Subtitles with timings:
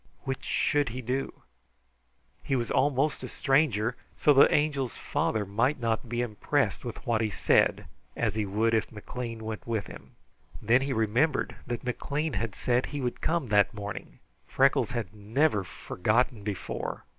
[0.23, 1.43] Which should he do?
[2.41, 7.21] He was almost a stranger, so the Angel's father might not be impressed with what
[7.21, 7.85] he said
[8.17, 10.15] as he would if McLean went to him.
[10.59, 14.17] Then he remembered that McLean had said he would come that morning.
[14.47, 17.03] Freckles never had forgotten before.